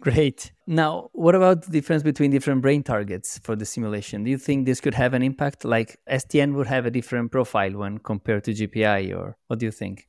Great. 0.00 0.52
Now, 0.66 1.10
what 1.12 1.34
about 1.34 1.62
the 1.62 1.72
difference 1.72 2.04
between 2.04 2.30
different 2.30 2.62
brain 2.62 2.84
targets 2.84 3.38
for 3.38 3.56
the 3.56 3.64
simulation? 3.64 4.22
Do 4.22 4.30
you 4.30 4.38
think 4.38 4.64
this 4.64 4.80
could 4.80 4.94
have 4.94 5.12
an 5.12 5.22
impact? 5.22 5.64
Like 5.64 5.98
STN 6.08 6.54
would 6.54 6.68
have 6.68 6.86
a 6.86 6.90
different 6.90 7.32
profile 7.32 7.72
when 7.72 7.98
compared 7.98 8.44
to 8.44 8.52
GPI, 8.52 9.16
or 9.16 9.36
what 9.48 9.58
do 9.58 9.66
you 9.66 9.72
think? 9.72 10.06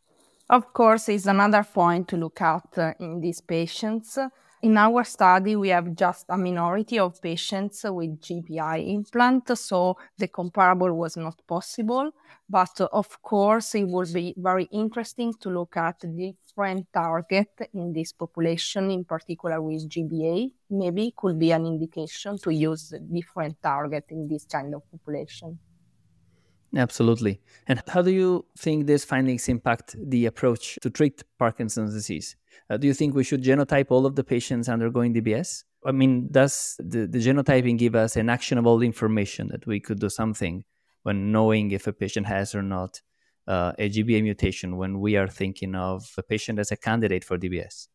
Of 0.47 0.73
course, 0.73 1.09
it's 1.09 1.25
another 1.25 1.63
point 1.63 2.07
to 2.09 2.17
look 2.17 2.39
at 2.41 2.77
uh, 2.77 2.93
in 2.99 3.19
these 3.19 3.41
patients. 3.41 4.19
In 4.61 4.77
our 4.77 5.05
study, 5.05 5.55
we 5.55 5.69
have 5.69 5.95
just 5.95 6.25
a 6.27 6.37
minority 6.37 6.99
of 6.99 7.21
patients 7.21 7.85
with 7.85 8.19
GPI 8.19 8.93
implant, 8.93 9.57
so 9.57 9.95
the 10.17 10.27
comparable 10.27 10.93
was 10.93 11.15
not 11.15 11.41
possible. 11.47 12.11
But 12.49 12.81
of 12.91 13.21
course, 13.21 13.75
it 13.75 13.87
would 13.87 14.13
be 14.13 14.33
very 14.35 14.65
interesting 14.65 15.33
to 15.39 15.49
look 15.49 15.77
at 15.77 16.01
different 16.01 16.87
target 16.91 17.69
in 17.73 17.93
this 17.93 18.11
population, 18.11 18.91
in 18.91 19.05
particular 19.05 19.61
with 19.61 19.87
GBA. 19.87 20.51
Maybe 20.71 21.07
it 21.07 21.15
could 21.15 21.39
be 21.39 21.51
an 21.51 21.65
indication 21.65 22.37
to 22.39 22.51
use 22.51 22.93
different 23.13 23.61
target 23.63 24.07
in 24.09 24.27
this 24.27 24.43
kind 24.43 24.75
of 24.75 24.81
population. 24.91 25.57
Absolutely. 26.75 27.41
And 27.67 27.81
how 27.87 28.01
do 28.01 28.11
you 28.11 28.45
think 28.57 28.85
these 28.85 29.05
findings 29.05 29.47
impact 29.49 29.95
the 29.97 30.25
approach 30.25 30.77
to 30.81 30.89
treat 30.89 31.23
Parkinson's 31.39 31.93
disease? 31.93 32.35
Uh, 32.69 32.77
do 32.77 32.87
you 32.87 32.93
think 32.93 33.15
we 33.15 33.23
should 33.23 33.43
genotype 33.43 33.87
all 33.89 34.05
of 34.05 34.15
the 34.15 34.23
patients 34.23 34.69
undergoing 34.69 35.13
DBS? 35.13 35.63
I 35.85 35.91
mean, 35.91 36.27
does 36.31 36.75
the, 36.79 37.07
the 37.07 37.19
genotyping 37.19 37.77
give 37.77 37.95
us 37.95 38.15
an 38.15 38.29
actionable 38.29 38.81
information 38.81 39.47
that 39.49 39.65
we 39.65 39.79
could 39.79 39.99
do 39.99 40.09
something 40.09 40.65
when 41.03 41.31
knowing 41.31 41.71
if 41.71 41.87
a 41.87 41.93
patient 41.93 42.27
has 42.27 42.53
or 42.53 42.61
not 42.61 43.01
uh, 43.47 43.73
a 43.79 43.89
GBA 43.89 44.21
mutation 44.23 44.77
when 44.77 44.99
we 44.99 45.15
are 45.15 45.27
thinking 45.27 45.75
of 45.75 46.13
a 46.17 46.23
patient 46.23 46.59
as 46.59 46.71
a 46.71 46.77
candidate 46.77 47.23
for 47.23 47.37
DBS? 47.37 47.87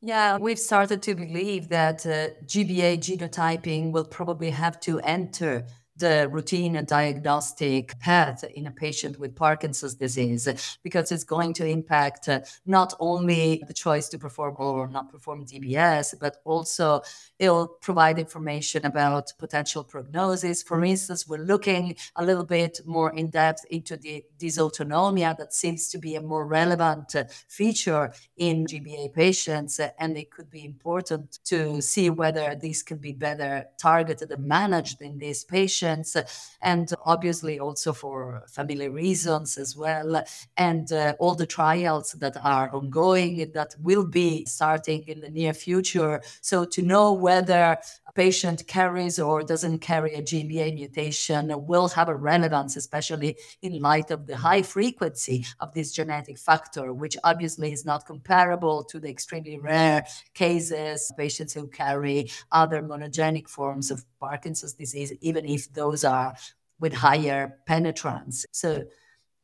Yeah, 0.00 0.36
we've 0.36 0.58
started 0.58 1.02
to 1.02 1.14
believe 1.14 1.68
that 1.68 2.04
uh, 2.04 2.28
GBA 2.44 2.98
genotyping 2.98 3.90
will 3.90 4.04
probably 4.04 4.50
have 4.50 4.78
to 4.80 5.00
enter 5.00 5.66
the 5.96 6.28
routine 6.30 6.82
diagnostic 6.86 7.98
path 8.00 8.44
in 8.54 8.66
a 8.66 8.70
patient 8.70 9.18
with 9.18 9.34
Parkinson's 9.34 9.94
disease 9.94 10.48
because 10.82 11.12
it's 11.12 11.24
going 11.24 11.52
to 11.54 11.66
impact 11.66 12.28
uh, 12.28 12.40
not 12.66 12.94
only 12.98 13.62
the 13.68 13.72
choice 13.72 14.08
to 14.08 14.18
perform 14.18 14.56
or 14.58 14.88
not 14.88 15.10
perform 15.10 15.46
DBS, 15.46 16.14
but 16.18 16.38
also 16.44 17.00
it'll 17.38 17.68
provide 17.68 18.18
information 18.18 18.84
about 18.84 19.32
potential 19.38 19.84
prognosis. 19.84 20.62
For 20.62 20.82
instance, 20.84 21.28
we're 21.28 21.38
looking 21.38 21.96
a 22.16 22.24
little 22.24 22.44
bit 22.44 22.80
more 22.84 23.12
in 23.14 23.30
depth 23.30 23.64
into 23.70 23.96
the 23.96 24.24
dysautonomia 24.38 25.36
that 25.36 25.54
seems 25.54 25.88
to 25.90 25.98
be 25.98 26.16
a 26.16 26.20
more 26.20 26.46
relevant 26.46 27.14
uh, 27.14 27.24
feature 27.48 28.12
in 28.36 28.66
GBA 28.66 29.12
patients, 29.12 29.80
and 29.98 30.16
it 30.16 30.30
could 30.30 30.50
be 30.50 30.64
important 30.64 31.38
to 31.44 31.80
see 31.80 32.10
whether 32.10 32.54
these 32.56 32.82
can 32.82 32.98
be 32.98 33.12
better 33.12 33.66
targeted 33.78 34.30
and 34.30 34.44
managed 34.44 35.00
in 35.00 35.18
these 35.18 35.44
patients 35.44 35.83
patients, 35.84 36.16
and 36.60 36.92
obviously 37.04 37.58
also 37.58 37.92
for 37.92 38.42
family 38.48 38.88
reasons 38.88 39.58
as 39.58 39.76
well, 39.76 40.22
and 40.56 40.92
uh, 40.92 41.14
all 41.18 41.34
the 41.34 41.46
trials 41.46 42.12
that 42.12 42.36
are 42.42 42.74
ongoing 42.74 43.50
that 43.52 43.74
will 43.82 44.06
be 44.06 44.44
starting 44.46 45.02
in 45.06 45.20
the 45.20 45.30
near 45.30 45.52
future. 45.52 46.20
So 46.40 46.64
to 46.64 46.82
know 46.82 47.12
whether 47.12 47.78
a 48.06 48.12
patient 48.14 48.66
carries 48.66 49.18
or 49.18 49.42
doesn't 49.42 49.80
carry 49.80 50.14
a 50.14 50.22
GBA 50.22 50.74
mutation 50.74 51.52
will 51.66 51.88
have 51.88 52.08
a 52.08 52.14
relevance, 52.14 52.76
especially 52.76 53.36
in 53.62 53.80
light 53.80 54.10
of 54.10 54.26
the 54.26 54.36
high 54.36 54.62
frequency 54.62 55.44
of 55.60 55.72
this 55.74 55.92
genetic 55.92 56.38
factor, 56.38 56.92
which 56.92 57.16
obviously 57.24 57.72
is 57.72 57.84
not 57.84 58.06
comparable 58.06 58.84
to 58.84 59.00
the 59.00 59.10
extremely 59.10 59.58
rare 59.58 60.04
cases, 60.32 61.12
patients 61.16 61.52
who 61.52 61.66
carry 61.68 62.30
other 62.52 62.82
monogenic 62.82 63.48
forms 63.48 63.90
of 63.90 64.04
Parkinson's 64.24 64.72
disease, 64.74 65.12
even 65.20 65.44
if 65.44 65.72
those 65.74 66.04
are 66.04 66.34
with 66.80 66.94
higher 66.94 67.58
penetrance. 67.66 68.46
So 68.52 68.84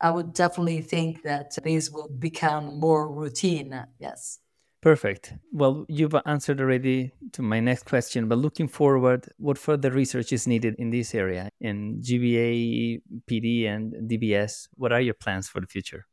I 0.01 0.11
would 0.11 0.33
definitely 0.33 0.81
think 0.83 1.23
that 1.23 1.59
these 1.63 1.91
will 1.91 2.09
become 2.09 2.81
more 2.81 3.11
routine. 3.13 3.87
Yes. 3.99 4.39
Perfect. 4.83 5.35
Well, 5.53 5.85
you've 5.89 6.15
answered 6.25 6.59
already 6.59 7.13
to 7.33 7.43
my 7.43 7.61
next 7.61 7.85
question, 7.85 8.29
but 8.29 8.39
looking 8.39 8.67
forward, 8.67 9.29
what 9.37 9.59
further 9.59 9.91
research 9.91 10.33
is 10.33 10.47
needed 10.47 10.75
in 10.79 10.89
this 10.89 11.15
area 11.15 11.51
in 11.61 12.01
GBA, 12.01 13.03
PD, 13.31 13.67
and 13.67 13.93
DBS? 14.11 14.69
What 14.77 14.93
are 14.93 15.01
your 15.03 15.15
plans 15.15 15.49
for 15.49 15.61
the 15.61 15.67
future? 15.67 16.07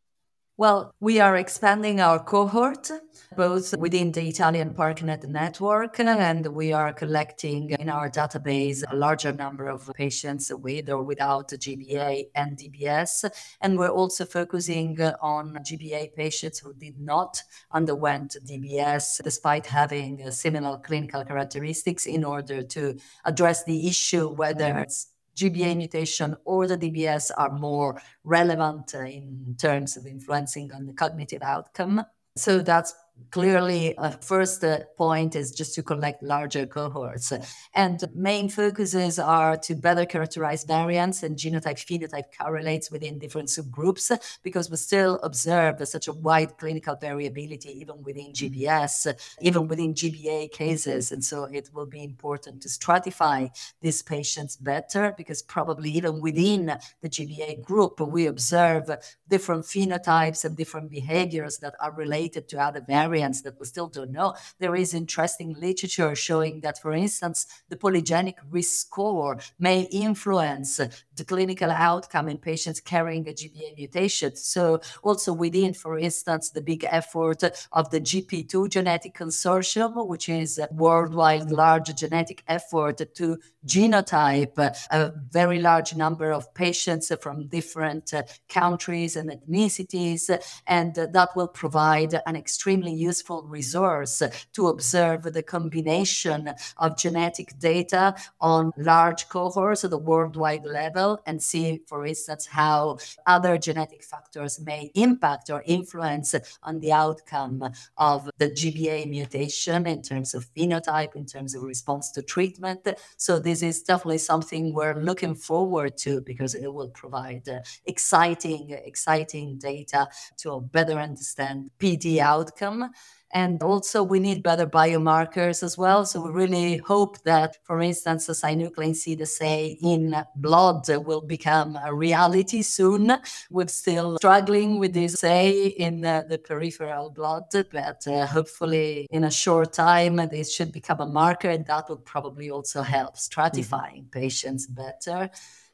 Well, 0.59 0.95
we 0.99 1.19
are 1.19 1.35
expanding 1.35 1.99
our 1.99 2.17
cohort 2.17 2.89
both 3.35 3.77
within 3.77 4.11
the 4.11 4.27
Italian 4.27 4.73
ParkNet 4.73 5.27
network, 5.27 5.99
and 5.99 6.47
we 6.47 6.73
are 6.73 6.91
collecting 6.93 7.69
in 7.69 7.89
our 7.89 8.09
database 8.09 8.83
a 8.91 8.95
larger 8.95 9.31
number 9.31 9.67
of 9.67 9.91
patients 9.93 10.51
with 10.51 10.89
or 10.89 11.03
without 11.03 11.49
GBA 11.49 12.29
and 12.33 12.57
DBS. 12.57 13.29
And 13.61 13.77
we're 13.77 13.89
also 13.89 14.25
focusing 14.25 14.99
on 15.21 15.59
GBA 15.61 16.15
patients 16.15 16.57
who 16.57 16.73
did 16.73 16.99
not 16.99 17.43
underwent 17.71 18.37
DBS 18.43 19.21
despite 19.23 19.67
having 19.67 20.31
similar 20.31 20.79
clinical 20.79 21.23
characteristics 21.23 22.07
in 22.07 22.23
order 22.23 22.63
to 22.63 22.97
address 23.25 23.63
the 23.65 23.87
issue 23.87 24.27
whether 24.29 24.79
it's 24.79 25.11
GBA 25.37 25.77
mutation 25.77 26.35
or 26.45 26.67
the 26.67 26.77
DBS 26.77 27.31
are 27.37 27.51
more 27.51 28.01
relevant 28.23 28.93
in 28.93 29.55
terms 29.57 29.95
of 29.95 30.05
influencing 30.07 30.71
on 30.73 30.87
the 30.87 30.93
cognitive 30.93 31.43
outcome. 31.43 32.03
So 32.35 32.59
that's 32.59 32.93
clearly 33.31 33.93
a 33.97 34.11
first 34.11 34.63
uh, 34.63 34.79
point 34.97 35.35
is 35.35 35.51
just 35.51 35.75
to 35.75 35.83
collect 35.83 36.23
larger 36.23 36.65
cohorts. 36.65 37.33
And 37.73 38.03
main 38.15 38.49
focuses 38.49 39.19
are 39.19 39.57
to 39.57 39.75
better 39.75 40.05
characterize 40.05 40.63
variants 40.63 41.23
and 41.23 41.35
genotype 41.35 41.79
phenotype 41.87 42.25
correlates 42.39 42.89
within 42.91 43.19
different 43.19 43.49
subgroups 43.49 44.17
because 44.43 44.69
we 44.69 44.77
still 44.77 45.19
observe 45.23 45.85
such 45.87 46.07
a 46.07 46.13
wide 46.13 46.57
clinical 46.57 46.95
variability 46.95 47.79
even 47.79 48.01
within 48.03 48.31
gbs 48.33 49.13
even 49.41 49.67
within 49.67 49.93
gba 49.93 50.51
cases. 50.51 51.11
And 51.11 51.23
so 51.23 51.45
it 51.45 51.69
will 51.73 51.85
be 51.85 52.03
important 52.03 52.61
to 52.61 52.69
stratify 52.69 53.49
these 53.81 54.01
patients 54.01 54.55
better 54.55 55.13
because 55.17 55.41
probably 55.41 55.91
even 55.91 56.21
within 56.21 56.77
the 57.01 57.09
gba 57.09 57.61
group 57.63 57.99
we 57.99 58.27
observe 58.27 58.89
different 59.27 59.65
phenotypes 59.65 60.45
and 60.45 60.55
different 60.55 60.89
behaviors 60.89 61.57
that 61.59 61.75
are 61.81 61.91
related 61.91 62.47
to 62.49 62.61
other 62.61 62.81
variants 62.81 63.06
variants 63.07 63.41
that 63.41 63.59
we 63.59 63.65
still 63.65 63.87
don't 63.87 64.11
know. 64.11 64.35
There 64.59 64.75
is 64.75 64.93
interesting 64.93 65.55
literature 65.59 66.13
showing 66.15 66.61
that, 66.61 66.81
for 66.81 66.91
instance, 66.91 67.47
the 67.69 67.77
polygenic 67.77 68.35
risk 68.49 68.87
score 68.87 69.39
may 69.59 69.81
influence 69.91 70.79
the 71.17 71.25
clinical 71.25 71.71
outcome 71.71 72.29
in 72.29 72.37
patients 72.37 72.79
carrying 72.79 73.27
a 73.27 73.33
GBA 73.33 73.75
mutation. 73.77 74.35
So, 74.35 74.79
also 75.03 75.33
within, 75.33 75.73
for 75.73 75.97
instance, 75.97 76.51
the 76.51 76.61
big 76.61 76.85
effort 76.89 77.43
of 77.71 77.89
the 77.89 78.01
GP2 78.01 78.69
Genetic 78.69 79.15
Consortium, 79.15 80.07
which 80.07 80.29
is 80.29 80.57
a 80.57 80.67
worldwide 80.71 81.51
large 81.51 81.93
genetic 81.95 82.43
effort 82.47 83.01
to 83.15 83.37
genotype 83.65 84.57
a 84.91 85.13
very 85.31 85.59
large 85.59 85.95
number 85.95 86.31
of 86.31 86.53
patients 86.53 87.11
from 87.21 87.47
different 87.47 88.13
uh, 88.13 88.23
countries 88.49 89.15
and 89.15 89.29
ethnicities, 89.29 90.29
and 90.67 90.95
that 90.95 91.29
will 91.35 91.47
provide 91.47 92.19
an 92.25 92.35
extremely 92.35 92.93
useful 92.93 93.43
resource 93.43 94.21
to 94.53 94.67
observe 94.67 95.23
the 95.23 95.43
combination 95.43 96.53
of 96.77 96.97
genetic 96.97 97.57
data 97.59 98.15
on 98.39 98.71
large 98.77 99.27
cohorts 99.29 99.83
at 99.83 99.89
the 99.89 99.97
worldwide 99.97 100.65
level 100.65 101.06
and 101.25 101.41
see, 101.41 101.81
for 101.87 102.05
instance, 102.05 102.45
how 102.45 102.97
other 103.25 103.57
genetic 103.57 104.03
factors 104.03 104.59
may 104.59 104.91
impact 104.95 105.49
or 105.49 105.63
influence 105.65 106.35
on 106.63 106.79
the 106.79 106.91
outcome 106.91 107.63
of 107.97 108.29
the 108.37 108.49
GBA 108.49 109.09
mutation 109.09 109.87
in 109.87 110.01
terms 110.01 110.33
of 110.33 110.47
phenotype, 110.53 111.15
in 111.15 111.25
terms 111.25 111.55
of 111.55 111.63
response 111.63 112.11
to 112.11 112.21
treatment. 112.21 112.87
So 113.17 113.39
this 113.39 113.61
is 113.61 113.83
definitely 113.83 114.19
something 114.19 114.73
we're 114.73 114.99
looking 115.09 115.35
forward 115.35 115.97
to 115.99 116.21
because 116.21 116.53
it 116.55 116.71
will 116.73 116.89
provide 116.89 117.47
uh, 117.49 117.59
exciting, 117.85 118.71
exciting 118.91 119.57
data 119.57 120.07
to 120.37 120.61
better 120.61 120.97
understand 120.99 121.71
PD 121.79 122.19
outcome. 122.19 122.91
And 123.37 123.61
also, 123.61 124.01
we 124.01 124.19
need 124.19 124.41
better 124.41 124.65
biomarkers 124.65 125.61
as 125.61 125.77
well. 125.77 126.07
So, 126.07 126.25
we 126.25 126.31
really 126.31 126.77
hope 126.77 127.21
that, 127.21 127.57
for 127.65 127.79
instance, 127.81 128.25
the 128.25 128.33
synuclein 128.33 128.95
CDSA 129.01 129.77
in 129.79 130.15
blood 130.35 130.89
will 131.05 131.21
become 131.21 131.77
a 131.85 131.93
reality 131.93 132.63
soon. 132.63 133.15
We're 133.51 133.67
still 133.67 134.17
struggling 134.17 134.79
with 134.79 134.93
this 134.93 135.23
A 135.23 135.67
in 135.67 136.01
the, 136.01 136.25
the 136.27 136.39
peripheral 136.39 137.11
blood, 137.11 137.43
but 137.71 138.07
uh, 138.07 138.25
hopefully, 138.25 139.05
in 139.11 139.23
a 139.23 139.29
short 139.29 139.71
time, 139.71 140.15
this 140.15 140.51
should 140.51 140.71
become 140.71 140.99
a 140.99 141.05
marker, 141.05 141.51
and 141.51 141.63
that 141.67 141.89
will 141.89 141.97
probably 142.13 142.49
also 142.49 142.81
help 142.81 143.17
stratifying 143.17 144.05
mm-hmm. 144.05 144.19
patients 144.19 144.65
better. 144.65 145.29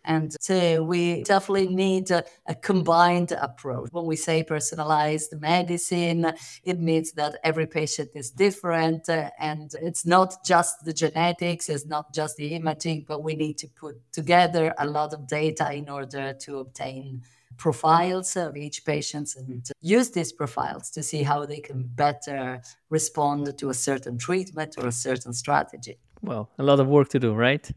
And 0.05 0.35
so 0.39 0.83
we 0.83 1.23
definitely 1.23 1.67
need 1.67 2.11
a, 2.11 2.23
a, 2.45 2.55
combined 2.55 3.31
approach. 3.31 3.89
When 3.91 4.05
we 4.05 4.15
say 4.15 4.43
personalized 4.43 5.39
medicine, 5.39 6.33
it 6.63 6.79
means 6.79 7.13
that 7.13 7.37
every 7.43 7.67
patient 7.67 8.09
is 8.13 8.29
different 8.29 9.07
uh, 9.07 9.29
and 9.39 9.73
it's 9.81 10.05
not 10.05 10.43
just 10.43 10.83
the 10.83 10.93
genetics, 10.93 11.69
it's 11.69 11.85
not 11.85 12.13
just 12.13 12.35
the 12.37 12.53
imaging, 12.55 13.05
but 13.07 13.23
we 13.23 13.35
need 13.35 13.57
to 13.59 13.67
put 13.67 13.95
together 14.11 14.73
a 14.77 14.85
lot 14.85 15.13
of 15.13 15.27
data 15.27 15.71
in 15.73 15.89
order 15.89 16.33
to 16.33 16.57
obtain 16.57 17.21
profiles 17.57 18.35
of 18.35 18.57
each 18.57 18.83
patient 18.83 19.35
and 19.37 19.69
use 19.81 20.09
these 20.11 20.31
profiles 20.31 20.89
to 20.89 21.03
see 21.03 21.23
how 21.23 21.45
they 21.45 21.59
can 21.59 21.83
better 21.83 22.61
respond 22.89 23.57
to 23.57 23.69
a 23.69 23.73
certain 23.73 24.17
treatment 24.17 24.75
or 24.77 24.87
a 24.87 24.91
certain 24.91 25.33
strategy. 25.33 25.97
Well, 26.21 26.49
a 26.57 26.63
lot 26.63 26.79
of 26.79 26.87
work 26.87 27.09
to 27.09 27.19
do, 27.19 27.33
right? 27.33 27.69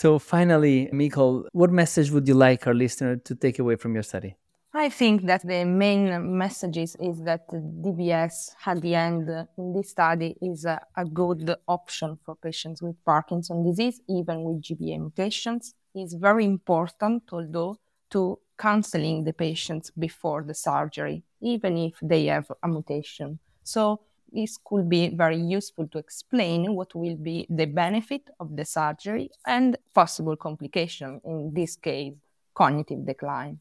So, 0.00 0.20
finally, 0.20 0.88
Micol, 0.92 1.48
what 1.50 1.72
message 1.72 2.12
would 2.12 2.28
you 2.28 2.34
like 2.34 2.68
our 2.68 2.72
listener 2.84 3.16
to 3.16 3.34
take 3.34 3.58
away 3.58 3.74
from 3.74 3.94
your 3.94 4.04
study? 4.04 4.36
I 4.72 4.90
think 4.90 5.26
that 5.26 5.44
the 5.44 5.64
main 5.64 6.38
message 6.38 6.76
is, 6.76 6.94
that 7.24 7.48
DBS 7.50 8.54
at 8.64 8.80
the 8.80 8.94
end 8.94 9.28
in 9.58 9.72
this 9.72 9.90
study 9.90 10.36
is 10.40 10.64
a, 10.66 10.80
a 10.96 11.04
good 11.04 11.52
option 11.66 12.16
for 12.24 12.36
patients 12.36 12.80
with 12.80 12.94
Parkinson's 13.04 13.66
disease, 13.66 14.00
even 14.08 14.44
with 14.44 14.62
GBA 14.62 15.00
mutations. 15.00 15.74
It's 15.96 16.14
very 16.14 16.44
important, 16.44 17.24
although, 17.32 17.74
to 18.10 18.38
counseling 18.56 19.24
the 19.24 19.32
patients 19.32 19.90
before 19.98 20.44
the 20.44 20.54
surgery, 20.54 21.24
even 21.42 21.76
if 21.76 21.94
they 22.00 22.26
have 22.26 22.52
a 22.62 22.68
mutation. 22.68 23.40
So 23.64 24.02
this 24.32 24.58
could 24.64 24.88
be 24.88 25.08
very 25.14 25.38
useful 25.38 25.86
to 25.88 25.98
explain 25.98 26.74
what 26.74 26.94
will 26.94 27.16
be 27.16 27.46
the 27.50 27.66
benefit 27.66 28.22
of 28.40 28.56
the 28.56 28.64
surgery 28.64 29.30
and 29.46 29.76
possible 29.94 30.36
complication, 30.36 31.20
in 31.24 31.52
this 31.54 31.76
case, 31.76 32.14
cognitive 32.54 33.06
decline. 33.06 33.60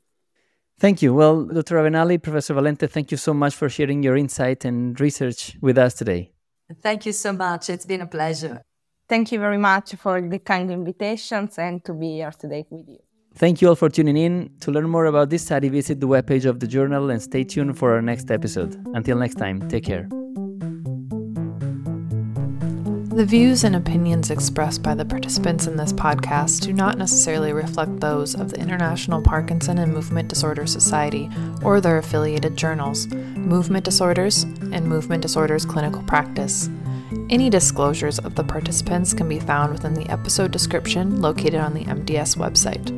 Thank 0.79 1.01
you. 1.01 1.13
Well, 1.13 1.45
Dr. 1.45 1.77
Avenali, 1.77 2.21
Professor 2.21 2.53
Valente, 2.53 2.89
thank 2.89 3.11
you 3.11 3.17
so 3.17 3.33
much 3.33 3.55
for 3.55 3.67
sharing 3.67 4.03
your 4.03 4.15
insight 4.15 4.63
and 4.65 4.99
research 4.99 5.57
with 5.59 5.77
us 5.77 5.95
today. 5.95 6.31
Thank 6.81 7.05
you 7.05 7.13
so 7.13 7.33
much. 7.33 7.69
It's 7.69 7.85
been 7.85 8.01
a 8.01 8.07
pleasure. 8.07 8.61
Thank 9.09 9.31
you 9.31 9.39
very 9.39 9.57
much 9.57 9.95
for 9.95 10.21
the 10.21 10.39
kind 10.39 10.69
invitations 10.69 11.57
and 11.57 11.83
to 11.85 11.93
be 11.93 12.15
here 12.15 12.31
today 12.31 12.65
with 12.69 12.87
you. 12.87 12.99
Thank 13.35 13.61
you 13.61 13.69
all 13.69 13.75
for 13.75 13.89
tuning 13.89 14.17
in. 14.17 14.51
To 14.61 14.71
learn 14.71 14.89
more 14.89 15.05
about 15.05 15.29
this 15.29 15.45
study, 15.45 15.69
visit 15.69 15.99
the 15.99 16.07
webpage 16.07 16.45
of 16.45 16.59
the 16.59 16.67
journal 16.67 17.09
and 17.09 17.21
stay 17.21 17.43
tuned 17.43 17.77
for 17.77 17.93
our 17.93 18.01
next 18.01 18.31
episode. 18.31 18.75
Until 18.93 19.17
next 19.17 19.35
time, 19.35 19.67
take 19.69 19.85
care. 19.85 20.09
The 23.17 23.25
views 23.25 23.63
and 23.63 23.75
opinions 23.75 24.29
expressed 24.29 24.83
by 24.83 24.93
the 24.93 25.03
participants 25.03 25.65
in 25.65 25.75
this 25.75 25.91
podcast 25.91 26.61
do 26.61 26.71
not 26.71 26.99
necessarily 26.99 27.51
reflect 27.51 27.99
those 27.99 28.35
of 28.35 28.51
the 28.51 28.59
International 28.59 29.23
Parkinson 29.23 29.79
and 29.79 29.91
Movement 29.91 30.29
Disorder 30.29 30.67
Society 30.67 31.27
or 31.63 31.81
their 31.81 31.97
affiliated 31.97 32.55
journals, 32.55 33.07
Movement 33.07 33.85
Disorders 33.85 34.43
and 34.43 34.85
Movement 34.85 35.23
Disorders 35.23 35.65
Clinical 35.65 36.03
Practice. 36.03 36.69
Any 37.31 37.49
disclosures 37.49 38.19
of 38.19 38.35
the 38.35 38.43
participants 38.43 39.15
can 39.15 39.27
be 39.27 39.39
found 39.39 39.71
within 39.71 39.95
the 39.95 40.07
episode 40.11 40.51
description 40.51 41.19
located 41.19 41.55
on 41.55 41.73
the 41.73 41.85
MDS 41.85 42.37
website. 42.37 42.96